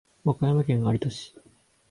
[0.25, 1.35] 和歌山県有田市